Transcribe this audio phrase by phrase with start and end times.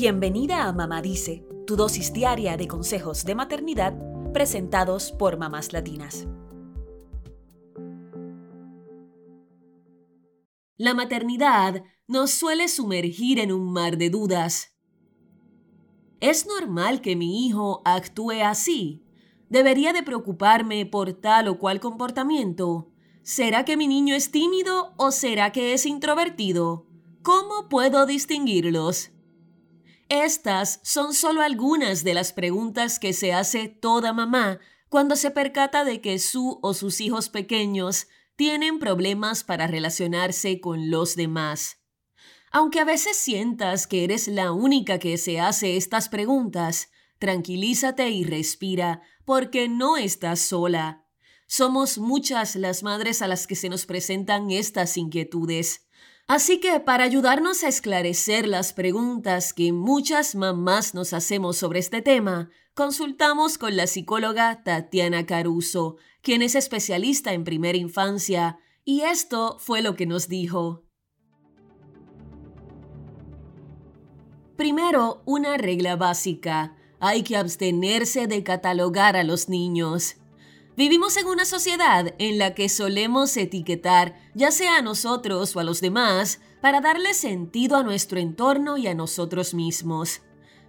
[0.00, 3.98] Bienvenida a Mamá Dice, tu dosis diaria de consejos de maternidad
[4.32, 6.28] presentados por mamás latinas.
[10.76, 14.76] La maternidad nos suele sumergir en un mar de dudas.
[16.20, 19.02] ¿Es normal que mi hijo actúe así?
[19.48, 22.92] ¿Debería de preocuparme por tal o cual comportamiento?
[23.24, 26.86] ¿Será que mi niño es tímido o será que es introvertido?
[27.24, 29.10] ¿Cómo puedo distinguirlos?
[30.08, 34.58] Estas son solo algunas de las preguntas que se hace toda mamá
[34.88, 40.90] cuando se percata de que su o sus hijos pequeños tienen problemas para relacionarse con
[40.90, 41.78] los demás.
[42.50, 48.24] Aunque a veces sientas que eres la única que se hace estas preguntas, tranquilízate y
[48.24, 51.04] respira, porque no estás sola.
[51.46, 55.87] Somos muchas las madres a las que se nos presentan estas inquietudes.
[56.28, 62.02] Así que para ayudarnos a esclarecer las preguntas que muchas mamás nos hacemos sobre este
[62.02, 69.56] tema, consultamos con la psicóloga Tatiana Caruso, quien es especialista en primera infancia, y esto
[69.58, 70.84] fue lo que nos dijo.
[74.56, 76.76] Primero, una regla básica.
[77.00, 80.16] Hay que abstenerse de catalogar a los niños.
[80.78, 85.64] Vivimos en una sociedad en la que solemos etiquetar, ya sea a nosotros o a
[85.64, 90.20] los demás, para darle sentido a nuestro entorno y a nosotros mismos.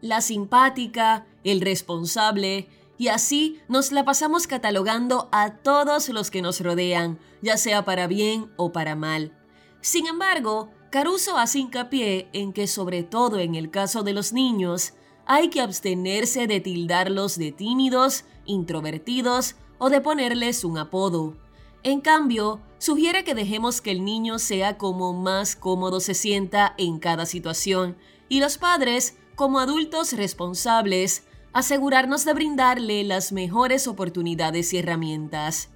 [0.00, 6.58] La simpática, el responsable, y así nos la pasamos catalogando a todos los que nos
[6.58, 9.38] rodean, ya sea para bien o para mal.
[9.82, 14.94] Sin embargo, Caruso hace hincapié en que sobre todo en el caso de los niños,
[15.26, 19.54] hay que abstenerse de tildarlos de tímidos, introvertidos
[19.84, 21.34] o de ponerles un apodo.
[21.82, 27.00] En cambio, sugiere que dejemos que el niño sea como más cómodo se sienta en
[27.00, 27.96] cada situación
[28.28, 35.70] y los padres, como adultos responsables, asegurarnos de brindarle las mejores oportunidades y herramientas.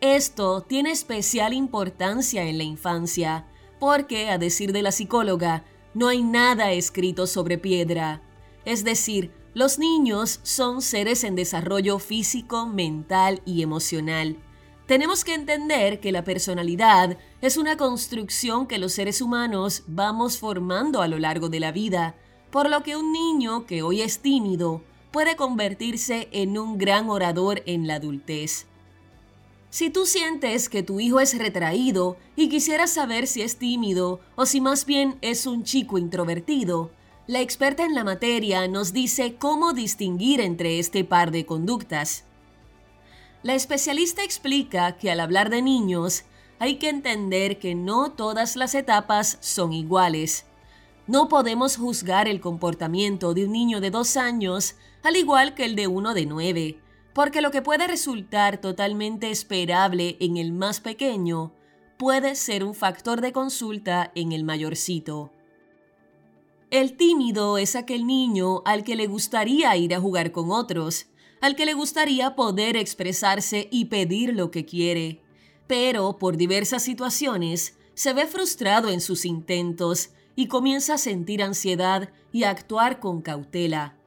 [0.00, 3.48] Esto tiene especial importancia en la infancia,
[3.80, 5.64] porque, a decir de la psicóloga,
[5.94, 8.22] no hay nada escrito sobre piedra.
[8.64, 14.38] Es decir, los niños son seres en desarrollo físico, mental y emocional.
[14.86, 21.02] Tenemos que entender que la personalidad es una construcción que los seres humanos vamos formando
[21.02, 22.14] a lo largo de la vida,
[22.50, 27.62] por lo que un niño que hoy es tímido puede convertirse en un gran orador
[27.66, 28.66] en la adultez.
[29.68, 34.44] Si tú sientes que tu hijo es retraído y quisieras saber si es tímido o
[34.44, 36.90] si más bien es un chico introvertido,
[37.32, 42.24] la experta en la materia nos dice cómo distinguir entre este par de conductas.
[43.42, 46.24] La especialista explica que al hablar de niños
[46.58, 50.44] hay que entender que no todas las etapas son iguales.
[51.06, 55.74] No podemos juzgar el comportamiento de un niño de dos años al igual que el
[55.74, 56.80] de uno de nueve,
[57.14, 61.54] porque lo que puede resultar totalmente esperable en el más pequeño
[61.96, 65.32] puede ser un factor de consulta en el mayorcito.
[66.72, 71.04] El tímido es aquel niño al que le gustaría ir a jugar con otros,
[71.42, 75.20] al que le gustaría poder expresarse y pedir lo que quiere,
[75.66, 82.08] pero por diversas situaciones se ve frustrado en sus intentos y comienza a sentir ansiedad
[82.32, 83.98] y a actuar con cautela.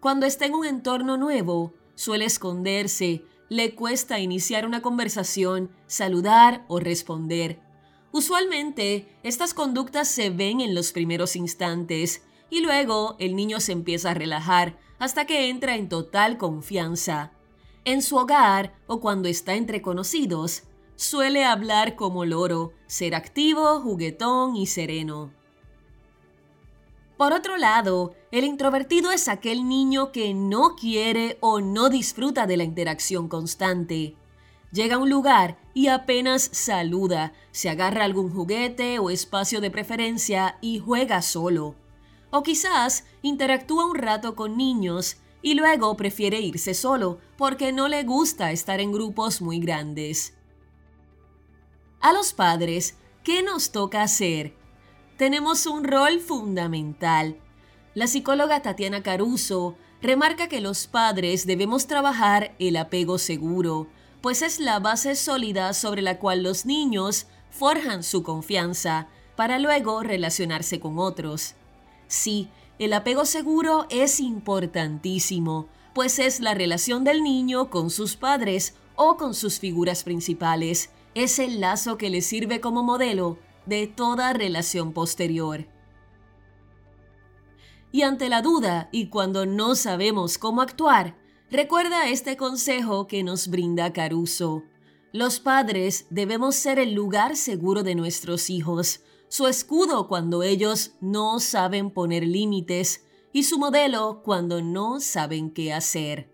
[0.00, 6.80] Cuando está en un entorno nuevo, suele esconderse, le cuesta iniciar una conversación, saludar o
[6.80, 7.60] responder,
[8.14, 14.12] Usualmente, estas conductas se ven en los primeros instantes y luego el niño se empieza
[14.12, 17.32] a relajar hasta que entra en total confianza.
[17.84, 20.62] En su hogar o cuando está entre conocidos,
[20.94, 25.32] suele hablar como loro, ser activo, juguetón y sereno.
[27.16, 32.58] Por otro lado, el introvertido es aquel niño que no quiere o no disfruta de
[32.58, 34.14] la interacción constante.
[34.74, 40.58] Llega a un lugar y apenas saluda, se agarra algún juguete o espacio de preferencia
[40.60, 41.76] y juega solo.
[42.30, 48.02] O quizás interactúa un rato con niños y luego prefiere irse solo porque no le
[48.02, 50.34] gusta estar en grupos muy grandes.
[52.00, 54.56] A los padres, ¿qué nos toca hacer?
[55.16, 57.36] Tenemos un rol fundamental.
[57.94, 63.86] La psicóloga Tatiana Caruso remarca que los padres debemos trabajar el apego seguro,
[64.24, 69.06] pues es la base sólida sobre la cual los niños forjan su confianza
[69.36, 71.56] para luego relacionarse con otros.
[72.08, 72.48] Sí,
[72.78, 79.18] el apego seguro es importantísimo, pues es la relación del niño con sus padres o
[79.18, 80.88] con sus figuras principales.
[81.14, 83.36] Es el lazo que le sirve como modelo
[83.66, 85.66] de toda relación posterior.
[87.92, 91.14] Y ante la duda y cuando no sabemos cómo actuar,
[91.54, 94.64] recuerda este consejo que nos brinda Caruso.
[95.12, 101.38] Los padres debemos ser el lugar seguro de nuestros hijos, su escudo cuando ellos no
[101.38, 106.33] saben poner límites y su modelo cuando no saben qué hacer.